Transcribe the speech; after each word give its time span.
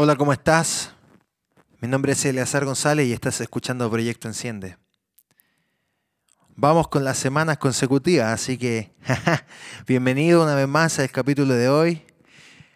Hola, 0.00 0.14
¿cómo 0.14 0.32
estás? 0.32 0.92
Mi 1.80 1.88
nombre 1.88 2.12
es 2.12 2.24
Eleazar 2.24 2.64
González 2.64 3.08
y 3.08 3.12
estás 3.12 3.40
escuchando 3.40 3.90
Proyecto 3.90 4.28
Enciende. 4.28 4.76
Vamos 6.54 6.86
con 6.86 7.02
las 7.02 7.18
semanas 7.18 7.58
consecutivas, 7.58 8.32
así 8.32 8.56
que 8.56 8.92
bienvenido 9.88 10.44
una 10.44 10.54
vez 10.54 10.68
más 10.68 11.00
al 11.00 11.10
capítulo 11.10 11.52
de 11.54 11.68
hoy. 11.68 12.02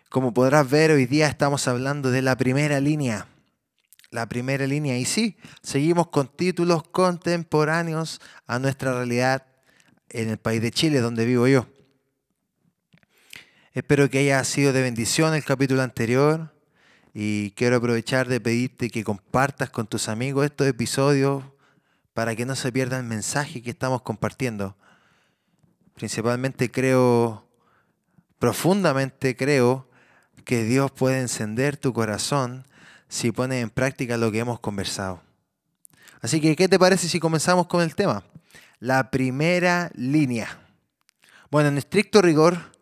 Como 0.09 0.35
podrás 0.35 0.69
ver, 0.69 0.91
hoy 0.91 1.07
día 1.07 1.29
estamos 1.29 1.69
hablando 1.69 2.11
de 2.11 2.23
la 2.23 2.37
primera 2.37 2.81
línea. 2.81 3.29
La 4.11 4.29
primera 4.29 4.67
línea, 4.67 4.99
y 4.99 5.05
sí, 5.05 5.37
seguimos 5.63 6.09
con 6.09 6.27
títulos 6.27 6.83
contemporáneos 6.83 8.21
a 8.49 8.59
nuestra 8.59 8.95
realidad 8.95 9.47
en 10.09 10.29
el 10.29 10.39
país 10.39 10.61
de 10.61 10.73
Chile, 10.73 10.99
donde 10.99 11.25
vivo 11.25 11.47
yo. 11.47 11.69
Espero 13.75 14.11
que 14.11 14.19
haya 14.19 14.43
sido 14.43 14.73
de 14.73 14.83
bendición 14.83 15.35
el 15.35 15.45
capítulo 15.45 15.83
anterior 15.83 16.52
y 17.15 17.51
quiero 17.53 17.77
aprovechar 17.77 18.29
de 18.29 18.41
pedirte 18.41 18.91
que 18.91 19.05
compartas 19.05 19.71
con 19.71 19.87
tus 19.87 20.09
amigos 20.09 20.45
estos 20.45 20.67
episodios 20.67 21.45
para 22.15 22.35
que 22.35 22.47
no 22.47 22.57
se 22.57 22.73
pierda 22.73 22.99
el 22.99 23.05
mensaje 23.05 23.63
que 23.63 23.71
estamos 23.71 24.03
compartiendo. 24.03 24.77
Principalmente 25.95 26.71
creo, 26.71 27.47
profundamente 28.39 29.37
creo, 29.37 29.89
que 30.45 30.65
Dios 30.65 30.91
puede 30.91 31.21
encender 31.21 31.77
tu 31.77 31.93
corazón 31.93 32.67
si 33.09 33.31
pones 33.31 33.63
en 33.63 33.71
práctica 33.71 34.17
lo 34.17 34.33
que 34.33 34.41
hemos 34.41 34.59
conversado. 34.61 35.23
Así 36.21 36.41
que, 36.41 36.57
¿qué 36.57 36.69
te 36.69 36.79
parece 36.79 37.09
si 37.09 37.21
comenzamos 37.21 37.67
con 37.67 37.83
el 37.83 37.95
tema? 37.95 38.25
La 38.81 39.11
primera 39.11 39.91
línea. 39.95 40.59
Bueno, 41.51 41.69
en 41.69 41.79
estricto 41.79 42.23
rigor, 42.23 42.73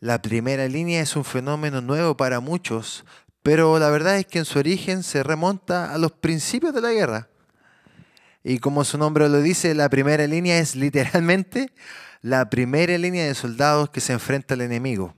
la 0.00 0.20
primera 0.20 0.68
línea 0.68 1.00
es 1.00 1.16
un 1.16 1.24
fenómeno 1.24 1.80
nuevo 1.80 2.16
para 2.16 2.40
muchos, 2.40 3.04
pero 3.42 3.78
la 3.78 3.90
verdad 3.90 4.18
es 4.18 4.26
que 4.26 4.38
en 4.38 4.44
su 4.44 4.58
origen 4.58 5.02
se 5.02 5.22
remonta 5.22 5.92
a 5.92 5.98
los 5.98 6.12
principios 6.12 6.74
de 6.74 6.80
la 6.80 6.92
guerra. 6.92 7.28
Y 8.44 8.58
como 8.58 8.84
su 8.84 8.98
nombre 8.98 9.28
lo 9.28 9.40
dice, 9.40 9.74
la 9.74 9.88
primera 9.88 10.26
línea 10.26 10.58
es 10.58 10.74
literalmente 10.76 11.72
la 12.22 12.48
primera 12.50 12.96
línea 12.98 13.26
de 13.26 13.34
soldados 13.34 13.90
que 13.90 14.00
se 14.00 14.12
enfrenta 14.12 14.54
al 14.54 14.60
enemigo. 14.60 15.14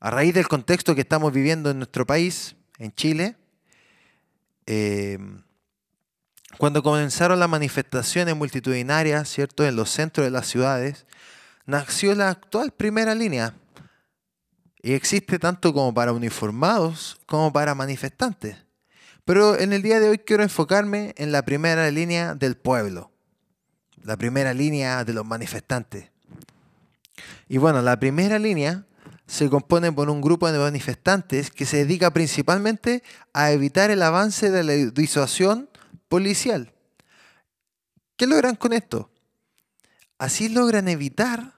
A 0.00 0.10
raíz 0.10 0.34
del 0.34 0.48
contexto 0.48 0.94
que 0.94 1.00
estamos 1.00 1.32
viviendo 1.32 1.70
en 1.70 1.78
nuestro 1.78 2.06
país, 2.06 2.54
en 2.78 2.92
Chile, 2.92 3.36
eh, 4.66 5.18
cuando 6.58 6.82
comenzaron 6.82 7.38
las 7.38 7.48
manifestaciones 7.48 8.34
multitudinarias, 8.34 9.28
¿cierto?, 9.28 9.64
en 9.64 9.76
los 9.76 9.90
centros 9.90 10.24
de 10.26 10.30
las 10.30 10.46
ciudades, 10.46 11.06
nació 11.66 12.14
la 12.14 12.30
actual 12.30 12.72
primera 12.72 13.14
línea. 13.14 13.54
Y 14.86 14.94
existe 14.94 15.40
tanto 15.40 15.74
como 15.74 15.92
para 15.92 16.12
uniformados 16.12 17.18
como 17.26 17.52
para 17.52 17.74
manifestantes. 17.74 18.56
Pero 19.24 19.58
en 19.58 19.72
el 19.72 19.82
día 19.82 19.98
de 19.98 20.08
hoy 20.08 20.18
quiero 20.18 20.44
enfocarme 20.44 21.12
en 21.16 21.32
la 21.32 21.44
primera 21.44 21.90
línea 21.90 22.36
del 22.36 22.56
pueblo, 22.56 23.10
la 24.04 24.16
primera 24.16 24.54
línea 24.54 25.02
de 25.02 25.12
los 25.12 25.26
manifestantes. 25.26 26.12
Y 27.48 27.58
bueno, 27.58 27.82
la 27.82 27.98
primera 27.98 28.38
línea 28.38 28.86
se 29.26 29.50
compone 29.50 29.90
por 29.90 30.08
un 30.08 30.20
grupo 30.20 30.52
de 30.52 30.58
manifestantes 30.60 31.50
que 31.50 31.66
se 31.66 31.78
dedica 31.78 32.12
principalmente 32.12 33.02
a 33.32 33.50
evitar 33.50 33.90
el 33.90 34.04
avance 34.04 34.52
de 34.52 34.62
la 34.62 34.72
disuasión 34.92 35.68
policial. 36.08 36.72
¿Qué 38.16 38.28
logran 38.28 38.54
con 38.54 38.72
esto? 38.72 39.10
Así 40.16 40.48
logran 40.48 40.86
evitar 40.86 41.55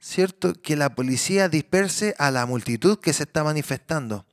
¿cierto? 0.00 0.54
Que 0.54 0.76
la 0.76 0.94
policía 0.94 1.48
disperse 1.48 2.14
a 2.18 2.30
la 2.30 2.46
multitud 2.46 2.98
que 2.98 3.12
se 3.12 3.24
está 3.24 3.44
manifestando. 3.44 4.26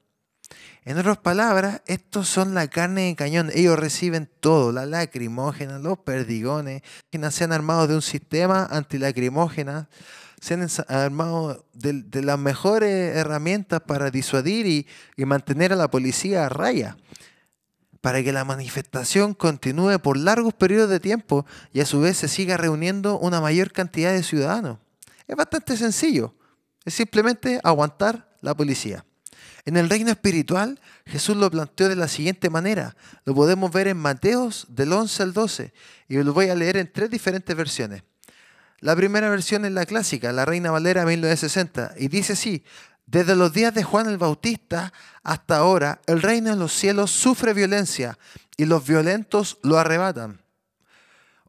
En 0.83 0.99
otras 0.99 1.17
palabras, 1.17 1.81
estos 1.87 2.29
son 2.29 2.53
la 2.53 2.67
carne 2.67 3.07
de 3.07 3.15
cañón. 3.15 3.49
Ellos 3.55 3.77
reciben 3.77 4.29
todo, 4.39 4.71
la 4.71 4.85
lacrimógena, 4.85 5.79
los 5.79 5.97
perdigones. 5.97 6.83
Se 7.31 7.43
han 7.43 7.51
armado 7.51 7.87
de 7.87 7.95
un 7.95 8.03
sistema 8.03 8.67
antilacrimógena. 8.69 9.89
Se 10.39 10.53
han 10.53 10.67
armado 10.87 11.65
de, 11.73 12.21
las 12.21 12.37
mejores 12.37 13.15
herramientas 13.15 13.81
para 13.81 14.11
disuadir 14.11 14.67
y, 14.67 14.87
y 15.17 15.25
mantener 15.25 15.73
a 15.73 15.75
la 15.75 15.89
policía 15.89 16.45
a 16.45 16.49
raya. 16.49 16.97
Para 17.99 18.21
que 18.21 18.31
la 18.31 18.45
manifestación 18.45 19.33
continúe 19.33 19.97
por 19.97 20.17
largos 20.17 20.53
periodos 20.53 20.91
de 20.91 20.99
tiempo 20.99 21.47
y 21.73 21.79
a 21.79 21.87
su 21.87 21.99
vez 21.99 22.17
se 22.17 22.27
siga 22.27 22.57
reuniendo 22.57 23.17
una 23.17 23.41
mayor 23.41 23.71
cantidad 23.71 24.13
de 24.13 24.21
ciudadanos. 24.21 24.77
Es 25.27 25.35
bastante 25.35 25.75
sencillo. 25.77 26.35
Es 26.83 26.93
simplemente 26.93 27.59
aguantar 27.63 28.37
la 28.41 28.55
policía. 28.55 29.05
En 29.65 29.77
el 29.77 29.89
reino 29.89 30.11
espiritual, 30.11 30.79
Jesús 31.05 31.35
lo 31.35 31.49
planteó 31.49 31.89
de 31.89 31.95
la 31.95 32.07
siguiente 32.07 32.49
manera. 32.51 32.95
Lo 33.25 33.33
podemos 33.33 33.71
ver 33.71 33.87
en 33.87 33.97
Mateos 33.97 34.67
del 34.69 34.93
11 34.93 35.23
al 35.23 35.33
12 35.33 35.73
y 36.07 36.17
lo 36.17 36.33
voy 36.33 36.49
a 36.49 36.55
leer 36.55 36.77
en 36.77 36.91
tres 36.91 37.09
diferentes 37.09 37.55
versiones. 37.55 38.03
La 38.79 38.95
primera 38.95 39.29
versión 39.29 39.65
es 39.65 39.71
la 39.71 39.87
clásica, 39.87 40.31
la 40.31 40.45
Reina 40.45 40.69
Valera 40.69 41.05
1960, 41.05 41.95
y 41.97 42.07
dice 42.07 42.33
así, 42.33 42.63
desde 43.07 43.35
los 43.35 43.53
días 43.53 43.73
de 43.73 43.83
Juan 43.83 44.07
el 44.07 44.17
Bautista 44.17 44.93
hasta 45.23 45.57
ahora, 45.57 46.01
el 46.05 46.21
reino 46.21 46.51
de 46.51 46.57
los 46.57 46.71
cielos 46.71 47.09
sufre 47.09 47.53
violencia 47.53 48.19
y 48.57 48.65
los 48.65 48.85
violentos 48.85 49.57
lo 49.63 49.79
arrebatan. 49.79 50.44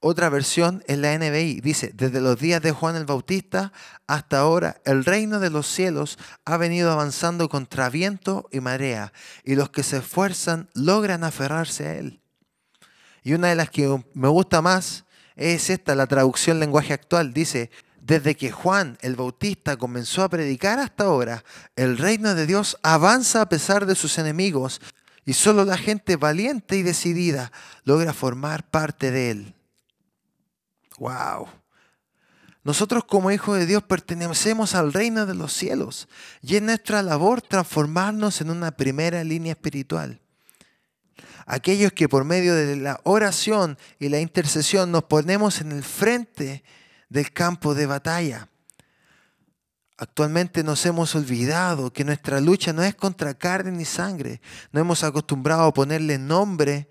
Otra 0.09 0.28
versión 0.28 0.84
es 0.87 0.99
la 0.99 1.19
NBI. 1.19 1.61
Dice, 1.61 1.91
desde 1.93 2.21
los 2.21 2.39
días 2.39 2.62
de 2.62 2.71
Juan 2.71 2.94
el 2.94 3.06
Bautista 3.06 3.72
hasta 4.06 4.39
ahora, 4.39 4.81
el 4.84 5.05
reino 5.05 5.41
de 5.41 5.50
los 5.50 5.67
cielos 5.67 6.17
ha 6.44 6.56
venido 6.56 6.93
avanzando 6.93 7.49
contra 7.49 7.91
viento 7.91 8.49
y 8.53 8.61
marea, 8.61 9.12
y 9.43 9.56
los 9.56 9.71
que 9.71 9.83
se 9.83 9.97
esfuerzan 9.97 10.69
logran 10.75 11.25
aferrarse 11.25 11.89
a 11.89 11.94
él. 11.94 12.21
Y 13.25 13.33
una 13.33 13.49
de 13.49 13.56
las 13.56 13.69
que 13.69 14.00
me 14.15 14.28
gusta 14.28 14.62
más 14.62 15.06
es 15.34 15.71
esta, 15.71 15.97
la 15.97 16.06
traducción 16.06 16.61
lenguaje 16.61 16.93
actual. 16.93 17.34
Dice, 17.34 17.73
desde 18.00 18.37
que 18.37 18.53
Juan 18.53 18.99
el 19.00 19.17
Bautista 19.17 19.77
comenzó 19.77 20.23
a 20.23 20.28
predicar 20.28 20.78
hasta 20.78 21.03
ahora, 21.03 21.43
el 21.75 21.99
reino 21.99 22.37
de 22.37 22.47
Dios 22.47 22.78
avanza 22.84 23.41
a 23.41 23.49
pesar 23.49 23.87
de 23.87 23.97
sus 23.97 24.19
enemigos, 24.19 24.81
y 25.25 25.33
solo 25.33 25.65
la 25.65 25.77
gente 25.77 26.15
valiente 26.15 26.77
y 26.77 26.84
decidida 26.84 27.50
logra 27.83 28.12
formar 28.12 28.71
parte 28.71 29.11
de 29.11 29.31
él. 29.33 29.56
Wow. 30.98 31.48
Nosotros 32.66 33.04
como 33.04 33.30
hijos 33.30 33.56
de 33.58 33.64
Dios 33.64 33.84
pertenecemos 33.84 34.74
al 34.74 34.92
reino 34.92 35.24
de 35.24 35.34
los 35.34 35.52
cielos 35.52 36.08
y 36.42 36.56
es 36.56 36.62
nuestra 36.62 37.00
labor 37.00 37.40
transformarnos 37.40 38.40
en 38.40 38.50
una 38.50 38.72
primera 38.72 39.22
línea 39.22 39.52
espiritual. 39.52 40.20
Aquellos 41.46 41.92
que 41.92 42.08
por 42.08 42.24
medio 42.24 42.56
de 42.56 42.74
la 42.74 42.98
oración 43.04 43.78
y 44.00 44.08
la 44.08 44.18
intercesión 44.18 44.90
nos 44.90 45.04
ponemos 45.04 45.60
en 45.60 45.70
el 45.70 45.84
frente 45.84 46.64
del 47.08 47.32
campo 47.32 47.72
de 47.72 47.86
batalla. 47.86 48.48
Actualmente 49.96 50.64
nos 50.64 50.84
hemos 50.86 51.14
olvidado 51.14 51.92
que 51.92 52.04
nuestra 52.04 52.40
lucha 52.40 52.72
no 52.72 52.82
es 52.82 52.96
contra 52.96 53.34
carne 53.34 53.70
ni 53.70 53.84
sangre. 53.84 54.40
No 54.72 54.80
hemos 54.80 55.04
acostumbrado 55.04 55.62
a 55.62 55.72
ponerle 55.72 56.18
nombre 56.18 56.88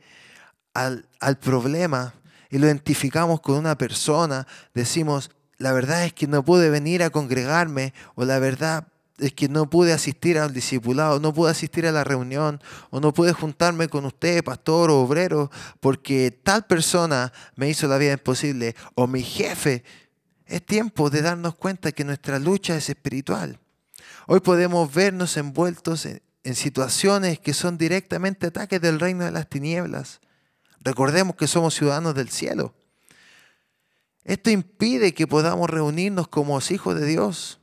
al, 0.73 1.05
al 1.19 1.37
problema 1.37 2.13
y 2.49 2.57
lo 2.57 2.67
identificamos 2.67 3.41
con 3.41 3.55
una 3.55 3.77
persona, 3.77 4.47
decimos, 4.73 5.31
la 5.57 5.71
verdad 5.71 6.05
es 6.05 6.13
que 6.13 6.27
no 6.27 6.43
pude 6.43 6.69
venir 6.69 7.03
a 7.03 7.09
congregarme 7.09 7.93
o 8.15 8.25
la 8.25 8.39
verdad 8.39 8.87
es 9.17 9.33
que 9.33 9.47
no 9.47 9.69
pude 9.69 9.93
asistir 9.93 10.37
al 10.37 10.53
discipulado, 10.53 11.19
no 11.19 11.33
pude 11.33 11.51
asistir 11.51 11.87
a 11.87 11.91
la 11.91 12.03
reunión 12.03 12.61
o 12.89 12.99
no 12.99 13.13
pude 13.13 13.31
juntarme 13.31 13.87
con 13.87 14.05
usted, 14.05 14.43
pastor 14.43 14.91
o 14.91 14.99
obrero, 14.99 15.49
porque 15.79 16.31
tal 16.31 16.65
persona 16.65 17.31
me 17.55 17.69
hizo 17.69 17.87
la 17.87 17.97
vida 17.97 18.13
imposible 18.13 18.75
o 18.95 19.07
mi 19.07 19.23
jefe. 19.23 19.83
Es 20.45 20.65
tiempo 20.65 21.09
de 21.09 21.21
darnos 21.21 21.55
cuenta 21.55 21.91
que 21.91 22.03
nuestra 22.03 22.39
lucha 22.39 22.75
es 22.75 22.89
espiritual. 22.89 23.59
Hoy 24.27 24.41
podemos 24.41 24.93
vernos 24.93 25.37
envueltos 25.37 26.05
en, 26.05 26.21
en 26.43 26.55
situaciones 26.55 27.39
que 27.39 27.53
son 27.53 27.77
directamente 27.77 28.47
ataques 28.47 28.81
del 28.81 28.99
reino 28.99 29.23
de 29.23 29.31
las 29.31 29.47
tinieblas. 29.47 30.19
Recordemos 30.85 31.35
que 31.35 31.47
somos 31.47 31.73
ciudadanos 31.73 32.13
del 32.13 32.29
cielo. 32.29 32.75
Esto 34.23 34.51
impide 34.51 35.15
que 35.15 35.25
podamos 35.25 35.67
reunirnos 35.67 36.27
como 36.27 36.59
hijos 36.59 36.95
de 36.99 37.07
Dios. 37.07 37.59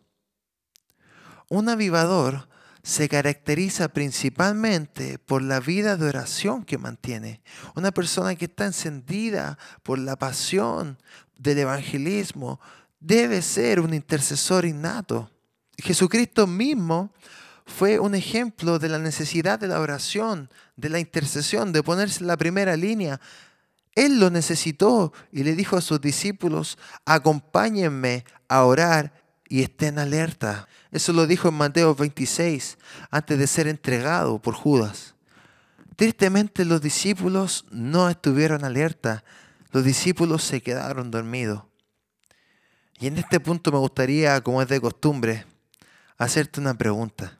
Un 1.48 1.68
avivador 1.68 2.48
se 2.82 3.08
caracteriza 3.08 3.88
principalmente 3.88 5.20
por 5.20 5.40
la 5.40 5.60
vida 5.60 5.96
de 5.96 6.08
oración 6.08 6.64
que 6.64 6.78
mantiene. 6.78 7.42
Una 7.76 7.92
persona 7.92 8.34
que 8.34 8.46
está 8.46 8.66
encendida 8.66 9.56
por 9.84 10.00
la 10.00 10.16
pasión 10.16 10.98
del 11.38 11.58
evangelismo 11.58 12.60
debe 12.98 13.40
ser 13.42 13.78
un 13.78 13.94
intercesor 13.94 14.64
innato. 14.64 15.30
Jesucristo 15.78 16.48
mismo 16.48 17.12
fue 17.66 17.98
un 17.98 18.14
ejemplo 18.14 18.78
de 18.78 18.88
la 18.88 18.98
necesidad 18.98 19.58
de 19.58 19.68
la 19.68 19.80
oración, 19.80 20.50
de 20.76 20.88
la 20.88 20.98
intercesión, 20.98 21.72
de 21.72 21.82
ponerse 21.82 22.20
en 22.20 22.26
la 22.26 22.36
primera 22.36 22.76
línea. 22.76 23.20
Él 23.94 24.18
lo 24.20 24.30
necesitó 24.30 25.12
y 25.30 25.44
le 25.44 25.54
dijo 25.54 25.76
a 25.76 25.80
sus 25.80 26.00
discípulos, 26.00 26.78
acompáñenme 27.04 28.24
a 28.48 28.64
orar 28.64 29.12
y 29.48 29.62
estén 29.62 29.98
alerta. 29.98 30.66
Eso 30.90 31.12
lo 31.12 31.26
dijo 31.26 31.48
en 31.48 31.54
Mateo 31.54 31.94
26, 31.94 32.78
antes 33.10 33.38
de 33.38 33.46
ser 33.46 33.68
entregado 33.68 34.40
por 34.40 34.54
Judas. 34.54 35.14
Tristemente 35.96 36.64
los 36.64 36.80
discípulos 36.80 37.66
no 37.70 38.08
estuvieron 38.08 38.64
alerta, 38.64 39.24
los 39.72 39.84
discípulos 39.84 40.42
se 40.42 40.62
quedaron 40.62 41.10
dormidos. 41.10 41.64
Y 42.98 43.08
en 43.08 43.18
este 43.18 43.40
punto 43.40 43.70
me 43.72 43.78
gustaría, 43.78 44.40
como 44.40 44.62
es 44.62 44.68
de 44.68 44.80
costumbre, 44.80 45.44
hacerte 46.16 46.60
una 46.60 46.74
pregunta. 46.74 47.38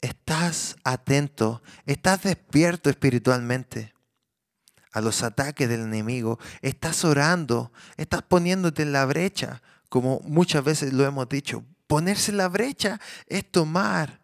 ¿Estás 0.00 0.76
atento? 0.84 1.62
¿Estás 1.86 2.22
despierto 2.22 2.88
espiritualmente 2.88 3.92
a 4.92 5.00
los 5.00 5.22
ataques 5.22 5.68
del 5.68 5.80
enemigo? 5.80 6.38
¿Estás 6.62 7.04
orando? 7.04 7.72
¿Estás 7.96 8.22
poniéndote 8.22 8.82
en 8.82 8.92
la 8.92 9.06
brecha? 9.06 9.62
Como 9.88 10.20
muchas 10.24 10.62
veces 10.64 10.92
lo 10.92 11.04
hemos 11.04 11.28
dicho, 11.28 11.64
ponerse 11.86 12.30
en 12.30 12.36
la 12.36 12.48
brecha 12.48 13.00
es 13.26 13.50
tomar 13.50 14.20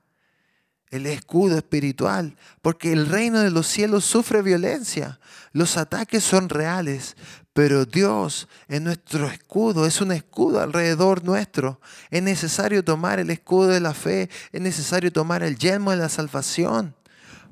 el 0.90 1.06
escudo 1.06 1.56
espiritual, 1.56 2.36
porque 2.62 2.92
el 2.92 3.06
reino 3.06 3.40
de 3.40 3.50
los 3.50 3.66
cielos 3.66 4.04
sufre 4.04 4.42
violencia. 4.42 5.18
Los 5.50 5.76
ataques 5.76 6.22
son 6.22 6.48
reales, 6.48 7.16
pero 7.54 7.86
Dios 7.86 8.48
es 8.66 8.82
nuestro 8.82 9.28
escudo, 9.28 9.86
es 9.86 10.00
un 10.00 10.10
escudo 10.10 10.60
alrededor 10.60 11.22
nuestro. 11.22 11.80
Es 12.10 12.20
necesario 12.20 12.84
tomar 12.84 13.20
el 13.20 13.30
escudo 13.30 13.68
de 13.68 13.78
la 13.78 13.94
fe, 13.94 14.28
es 14.50 14.60
necesario 14.60 15.12
tomar 15.12 15.44
el 15.44 15.56
yelmo 15.56 15.92
de 15.92 15.98
la 15.98 16.08
salvación 16.08 16.96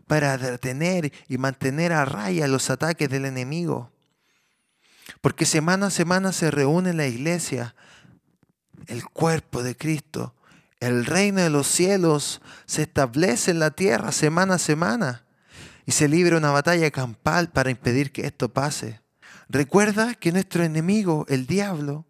para 0.09 0.37
detener 0.37 1.13
y 1.29 1.39
mantener 1.39 1.93
a 1.93 2.05
raya 2.05 2.49
los 2.49 2.69
ataques 2.69 3.09
del 3.09 3.27
enemigo. 3.27 3.93
Porque 5.21 5.47
semana 5.47 5.87
a 5.87 5.91
semana 5.91 6.33
se 6.33 6.51
reúne 6.51 6.93
la 6.95 7.07
iglesia, 7.07 7.77
el 8.89 9.05
cuerpo 9.05 9.63
de 9.63 9.77
Cristo, 9.77 10.35
el 10.81 11.07
reino 11.07 11.41
de 11.41 11.51
los 11.51 11.69
cielos 11.69 12.43
se 12.67 12.83
establece 12.83 13.53
en 13.53 13.61
la 13.61 13.71
tierra 13.71 14.11
semana 14.11 14.55
a 14.55 14.59
semana 14.59 15.25
y 15.87 15.93
se 15.93 16.09
libra 16.09 16.39
una 16.39 16.51
batalla 16.51 16.91
campal 16.91 17.51
para 17.51 17.71
impedir 17.71 18.11
que 18.11 18.27
esto 18.27 18.49
pase. 18.49 19.02
Recuerda 19.53 20.15
que 20.15 20.33
nuestro 20.33 20.65
enemigo, 20.65 21.27
el 21.29 21.47
diablo, 21.47 22.07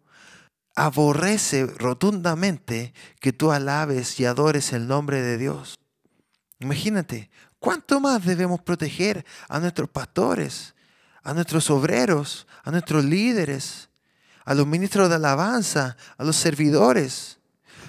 aborrece 0.75 1.65
rotundamente 1.65 2.93
que 3.19 3.33
tú 3.33 3.51
alabes 3.51 4.17
y 4.21 4.25
adores 4.25 4.71
el 4.71 4.87
nombre 4.87 5.21
de 5.21 5.37
Dios. 5.37 5.75
Imagínate, 6.59 7.29
¿cuánto 7.59 7.99
más 7.99 8.23
debemos 8.23 8.61
proteger 8.61 9.25
a 9.49 9.59
nuestros 9.59 9.89
pastores, 9.89 10.73
a 11.21 11.33
nuestros 11.33 11.69
obreros, 11.69 12.47
a 12.63 12.71
nuestros 12.71 13.03
líderes, 13.03 13.89
a 14.45 14.53
los 14.53 14.65
ministros 14.65 15.09
de 15.09 15.15
alabanza, 15.15 15.97
a 16.17 16.23
los 16.23 16.37
servidores? 16.37 17.39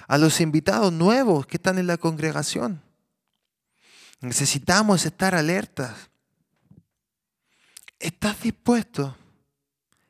a 0.07 0.19
los 0.19 0.39
invitados 0.39 0.93
nuevos 0.93 1.47
que 1.47 1.57
están 1.57 1.79
en 1.79 1.87
la 1.87 1.97
congregación. 1.97 2.79
Necesitamos 4.21 5.03
estar 5.05 5.33
alertas. 5.33 6.11
¿Estás 7.97 8.39
dispuesto? 8.41 9.17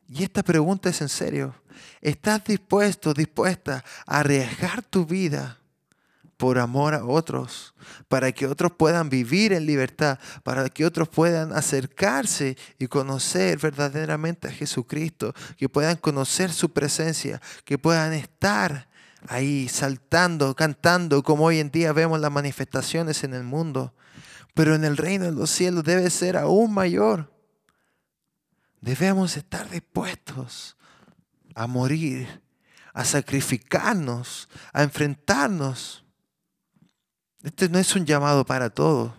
Y 0.07 0.23
esta 0.23 0.43
pregunta 0.43 0.89
es 0.89 1.01
en 1.01 1.09
serio. 1.09 1.55
¿Estás 2.01 2.43
dispuesto, 2.43 3.13
dispuesta 3.13 3.83
a 4.05 4.19
arriesgar 4.19 4.83
tu 4.83 5.05
vida 5.05 5.59
por 6.37 6.59
amor 6.59 6.93
a 6.93 7.05
otros, 7.05 7.73
para 8.07 8.31
que 8.31 8.45
otros 8.45 8.73
puedan 8.73 9.09
vivir 9.09 9.53
en 9.53 9.65
libertad, 9.65 10.19
para 10.43 10.67
que 10.69 10.85
otros 10.85 11.07
puedan 11.07 11.53
acercarse 11.53 12.57
y 12.77 12.87
conocer 12.87 13.57
verdaderamente 13.57 14.49
a 14.49 14.51
Jesucristo, 14.51 15.33
que 15.57 15.69
puedan 15.69 15.95
conocer 15.95 16.51
su 16.51 16.73
presencia, 16.73 17.41
que 17.63 17.77
puedan 17.77 18.13
estar 18.13 18.89
ahí 19.27 19.69
saltando, 19.69 20.55
cantando, 20.55 21.23
como 21.23 21.45
hoy 21.45 21.59
en 21.59 21.71
día 21.71 21.93
vemos 21.93 22.19
las 22.19 22.31
manifestaciones 22.31 23.23
en 23.23 23.33
el 23.33 23.43
mundo. 23.43 23.93
Pero 24.53 24.75
en 24.75 24.85
el 24.85 24.97
reino 24.97 25.25
de 25.25 25.31
los 25.31 25.49
cielos 25.49 25.83
debe 25.83 26.09
ser 26.09 26.37
aún 26.37 26.73
mayor. 26.73 27.34
Debemos 28.85 29.35
estar 29.35 29.67
dispuestos 29.71 30.77
a 31.55 31.65
morir, 31.65 32.43
a 32.93 33.03
sacrificarnos, 33.03 34.47
a 34.73 34.83
enfrentarnos. 34.83 36.05
Este 37.41 37.67
no 37.67 37.79
es 37.79 37.95
un 37.95 38.05
llamado 38.05 38.45
para 38.45 38.69
todos, 38.69 39.11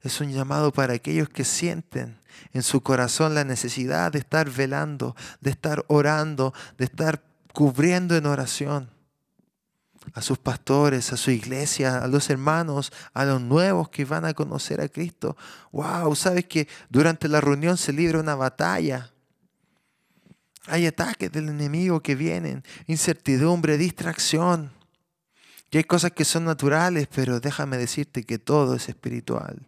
es 0.00 0.18
un 0.22 0.32
llamado 0.32 0.72
para 0.72 0.94
aquellos 0.94 1.28
que 1.28 1.44
sienten 1.44 2.18
en 2.54 2.62
su 2.62 2.80
corazón 2.82 3.34
la 3.34 3.44
necesidad 3.44 4.12
de 4.12 4.20
estar 4.20 4.48
velando, 4.48 5.14
de 5.42 5.50
estar 5.50 5.84
orando, 5.88 6.54
de 6.78 6.86
estar 6.86 7.22
cubriendo 7.52 8.16
en 8.16 8.24
oración 8.24 8.88
a 10.14 10.22
sus 10.22 10.38
pastores, 10.38 11.12
a 11.12 11.16
su 11.16 11.30
iglesia, 11.30 11.98
a 11.98 12.08
los 12.08 12.30
hermanos, 12.30 12.92
a 13.14 13.24
los 13.24 13.40
nuevos 13.40 13.88
que 13.88 14.04
van 14.04 14.24
a 14.24 14.34
conocer 14.34 14.80
a 14.80 14.88
Cristo. 14.88 15.36
Wow, 15.72 16.14
sabes 16.14 16.46
que 16.46 16.68
durante 16.88 17.28
la 17.28 17.40
reunión 17.40 17.76
se 17.76 17.92
libra 17.92 18.20
una 18.20 18.34
batalla. 18.34 19.10
Hay 20.66 20.86
ataques 20.86 21.30
del 21.32 21.48
enemigo 21.48 22.00
que 22.00 22.14
vienen, 22.14 22.62
incertidumbre, 22.86 23.78
distracción. 23.78 24.72
Y 25.70 25.78
hay 25.78 25.84
cosas 25.84 26.12
que 26.12 26.24
son 26.24 26.44
naturales, 26.44 27.08
pero 27.12 27.40
déjame 27.40 27.78
decirte 27.78 28.24
que 28.24 28.38
todo 28.38 28.74
es 28.74 28.88
espiritual. 28.88 29.66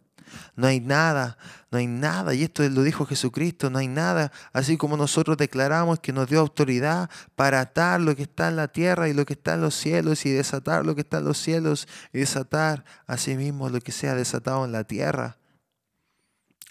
No 0.56 0.66
hay 0.66 0.80
nada, 0.80 1.38
no 1.70 1.78
hay 1.78 1.86
nada, 1.86 2.34
y 2.34 2.44
esto 2.44 2.68
lo 2.68 2.82
dijo 2.82 3.06
Jesucristo, 3.06 3.70
no 3.70 3.78
hay 3.78 3.88
nada, 3.88 4.32
así 4.52 4.76
como 4.76 4.96
nosotros 4.96 5.36
declaramos 5.36 6.00
que 6.00 6.12
nos 6.12 6.28
dio 6.28 6.40
autoridad 6.40 7.10
para 7.34 7.60
atar 7.60 8.00
lo 8.00 8.14
que 8.14 8.22
está 8.22 8.48
en 8.48 8.56
la 8.56 8.68
tierra 8.68 9.08
y 9.08 9.12
lo 9.12 9.26
que 9.26 9.34
está 9.34 9.54
en 9.54 9.60
los 9.60 9.74
cielos 9.74 10.24
y 10.26 10.30
desatar 10.30 10.86
lo 10.86 10.94
que 10.94 11.00
está 11.00 11.18
en 11.18 11.24
los 11.24 11.38
cielos 11.38 11.88
y 12.12 12.18
desatar 12.18 12.84
asimismo 13.06 13.68
lo 13.68 13.80
que 13.80 13.92
sea 13.92 14.14
desatado 14.14 14.64
en 14.64 14.72
la 14.72 14.84
tierra. 14.84 15.38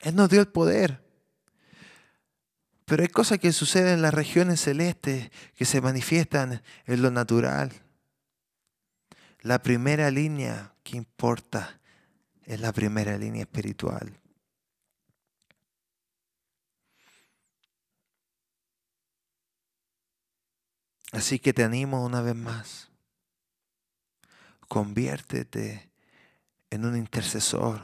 Él 0.02 0.16
nos 0.16 0.30
dio 0.30 0.42
el 0.42 0.48
poder. 0.48 1.02
Pero 2.86 3.04
hay 3.04 3.10
cosas 3.10 3.40
que 3.40 3.52
suceden 3.54 3.94
en 3.94 4.02
las 4.02 4.14
regiones 4.14 4.62
celestes 4.62 5.32
que 5.56 5.66
se 5.66 5.82
manifiestan 5.82 6.62
en 6.86 7.02
lo 7.02 7.12
natural. 7.12 7.72
La 9.42 9.62
primera 9.62 10.12
línea 10.12 10.74
que 10.84 10.98
importa 10.98 11.80
es 12.46 12.60
la 12.60 12.72
primera 12.72 13.18
línea 13.18 13.44
espiritual. 13.44 14.20
Así 21.14 21.38
que 21.38 21.54
te 21.54 21.64
animo 21.64 22.04
una 22.04 22.22
vez 22.22 22.36
más. 22.36 22.90
Conviértete 24.68 25.92
en 26.72 26.86
un 26.86 26.98
intercesor, 26.98 27.84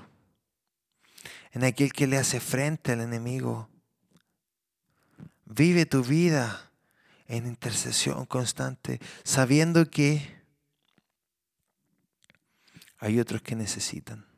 en 1.51 1.63
aquel 1.63 1.93
que 1.93 2.07
le 2.07 2.17
hace 2.17 2.39
frente 2.39 2.91
al 2.91 3.01
enemigo. 3.01 3.69
Vive 5.45 5.85
tu 5.85 6.03
vida 6.03 6.71
en 7.27 7.45
intercesión 7.45 8.25
constante, 8.25 8.99
sabiendo 9.23 9.89
que 9.91 10.39
hay 12.97 13.19
otros 13.19 13.43
que 13.43 13.55
necesitan. 13.55 14.28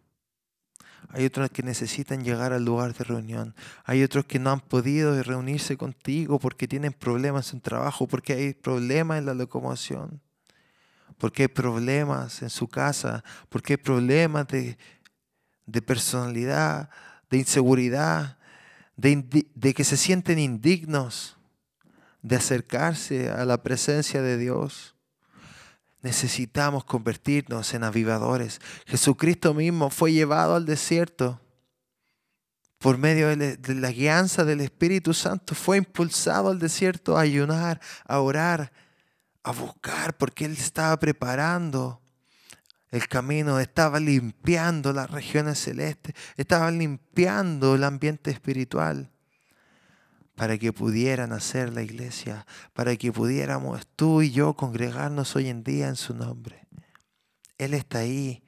Hay 1.10 1.26
otros 1.26 1.50
que 1.50 1.64
necesitan 1.64 2.24
llegar 2.24 2.54
al 2.54 2.64
lugar 2.64 2.94
de 2.94 3.04
reunión. 3.04 3.56
Hay 3.84 4.04
otros 4.04 4.26
que 4.26 4.40
no 4.40 4.52
han 4.52 4.62
podido 4.62 5.22
reunirse 5.24 5.78
contigo 5.78 6.40
porque 6.40 6.68
tienen 6.68 6.94
problemas 6.94 7.54
en 7.54 7.62
trabajo, 7.62 8.08
porque 8.08 8.34
hay 8.34 8.54
problemas 8.54 9.18
en 9.18 9.26
la 9.26 9.34
locomoción, 9.34 10.22
porque 11.18 11.44
hay 11.44 11.48
problemas 11.50 12.42
en 12.42 12.50
su 12.50 12.68
casa, 12.68 13.24
porque 13.50 13.74
hay 13.74 13.78
problemas 13.78 14.48
de, 14.48 14.78
personalidad, 15.86 16.90
de 17.30 17.38
inseguridad, 17.38 18.38
de 18.96 19.74
que 19.76 19.84
se 19.84 19.98
sienten 19.98 20.40
indignos 20.40 21.38
de 22.22 22.36
acercarse 22.36 23.30
a 23.30 23.46
la 23.46 23.62
presencia 23.64 24.22
de 24.22 24.38
Dios. 24.38 24.96
Necesitamos 26.02 26.84
convertirnos 26.84 27.74
en 27.74 27.84
avivadores. 27.84 28.60
Jesucristo 28.88 29.54
mismo 29.54 29.90
fue 29.90 30.14
llevado 30.14 30.56
al 30.56 30.66
desierto 30.66 31.40
por 32.80 32.98
medio 32.98 33.36
de 33.36 33.76
la 33.76 33.92
guianza 33.92 34.44
del 34.44 34.62
Espíritu 34.62 35.14
Santo. 35.14 35.54
Fue 35.54 35.78
impulsado 35.78 36.50
al 36.50 36.58
desierto 36.58 37.18
a 37.18 37.22
ayunar, 37.22 37.80
a 38.06 38.20
orar, 38.20 38.72
a 39.44 39.52
buscar, 39.52 40.18
porque 40.18 40.46
Él 40.46 40.54
estaba 40.54 40.98
preparando 40.98 42.02
el 42.90 43.08
camino, 43.08 43.60
estaba 43.60 44.00
limpiando 44.00 44.94
las 44.94 45.10
regiones 45.10 45.60
celestes, 45.60 46.16
estaba 46.36 46.72
limpiando 46.72 47.76
el 47.76 47.84
ambiente 47.84 48.32
espiritual 48.32 49.12
para 50.42 50.58
que 50.58 50.74
pudieran 50.74 51.34
hacer 51.34 51.72
la 51.72 51.84
iglesia, 51.84 52.48
para 52.74 52.96
que 52.96 53.12
pudiéramos 53.12 53.86
tú 53.96 54.24
y 54.24 54.32
yo 54.32 54.56
congregarnos 54.56 55.36
hoy 55.36 55.50
en 55.50 55.64
día 55.64 55.88
en 55.88 55.96
su 55.96 56.16
nombre. 56.16 56.66
Él 57.60 57.76
está 57.76 58.00
ahí. 58.00 58.44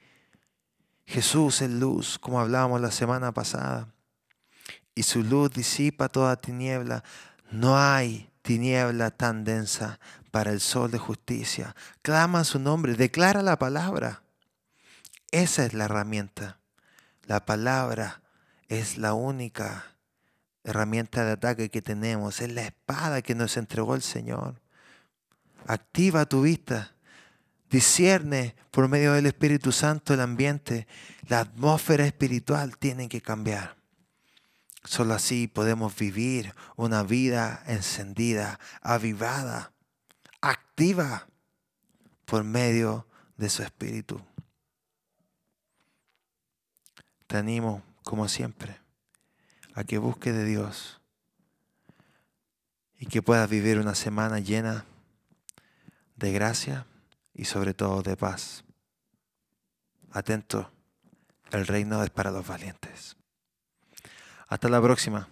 Jesús 1.06 1.62
es 1.62 1.70
luz, 1.70 2.18
como 2.18 2.40
hablábamos 2.40 2.80
la 2.80 2.90
semana 2.90 3.30
pasada. 3.32 3.94
Y 4.96 5.04
su 5.04 5.22
luz 5.22 5.52
disipa 5.52 6.08
toda 6.08 6.34
tiniebla. 6.34 7.04
No 7.52 7.78
hay 7.78 8.28
tiniebla 8.42 9.12
tan 9.12 9.44
densa 9.44 10.00
para 10.32 10.50
el 10.50 10.60
sol 10.60 10.90
de 10.90 10.98
justicia. 10.98 11.76
Clama 12.02 12.42
su 12.42 12.58
nombre, 12.58 12.96
declara 12.96 13.40
la 13.40 13.56
palabra. 13.56 14.24
Esa 15.30 15.64
es 15.64 15.74
la 15.74 15.84
herramienta. 15.84 16.58
La 17.22 17.46
palabra 17.46 18.20
es 18.66 18.98
la 18.98 19.14
única 19.14 19.93
herramienta 20.64 21.24
de 21.24 21.32
ataque 21.32 21.70
que 21.70 21.82
tenemos. 21.82 22.40
Es 22.40 22.52
la 22.52 22.62
espada 22.62 23.22
que 23.22 23.34
nos 23.34 23.56
entregó 23.56 23.94
el 23.94 24.02
Señor. 24.02 24.60
Activa 25.66 26.26
tu 26.26 26.42
vista. 26.42 26.94
Discierne 27.70 28.56
por 28.70 28.88
medio 28.88 29.12
del 29.12 29.26
Espíritu 29.26 29.72
Santo 29.72 30.14
el 30.14 30.20
ambiente. 30.20 30.86
La 31.28 31.40
atmósfera 31.40 32.06
espiritual 32.06 32.76
tiene 32.78 33.08
que 33.08 33.20
cambiar. 33.20 33.76
Solo 34.84 35.14
así 35.14 35.46
podemos 35.46 35.96
vivir 35.96 36.54
una 36.76 37.02
vida 37.02 37.62
encendida, 37.66 38.60
avivada, 38.82 39.72
activa 40.40 41.26
por 42.26 42.44
medio 42.44 43.06
de 43.36 43.48
su 43.48 43.62
Espíritu. 43.62 44.20
Te 47.26 47.38
animo, 47.38 47.82
como 48.02 48.28
siempre, 48.28 48.83
a 49.74 49.84
que 49.84 49.98
busques 49.98 50.34
de 50.34 50.44
Dios 50.44 51.00
y 52.98 53.06
que 53.06 53.22
puedas 53.22 53.50
vivir 53.50 53.78
una 53.78 53.94
semana 53.94 54.38
llena 54.38 54.86
de 56.16 56.32
gracia 56.32 56.86
y 57.34 57.44
sobre 57.44 57.74
todo 57.74 58.02
de 58.02 58.16
paz. 58.16 58.64
Atento, 60.12 60.70
el 61.50 61.66
reino 61.66 62.02
es 62.04 62.10
para 62.10 62.30
los 62.30 62.46
valientes. 62.46 63.16
Hasta 64.46 64.68
la 64.68 64.80
próxima. 64.80 65.28